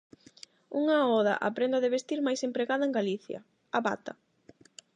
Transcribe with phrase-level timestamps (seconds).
[0.79, 3.39] Unha oda á prenda de vestir máis empregada en Galicia,
[3.77, 4.13] a bata.